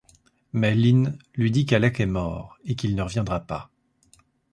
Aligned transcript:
Mais 0.51 0.73
Lynn 0.73 1.15
lui 1.35 1.51
dit 1.51 1.67
qu'Alec 1.67 1.99
est 1.99 2.07
mort 2.07 2.57
et 2.65 2.73
qu'il 2.75 2.95
ne 2.95 3.03
reviendra 3.03 3.39
pas. 3.39 3.69